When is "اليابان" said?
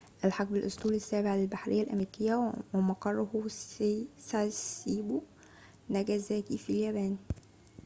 6.69-7.17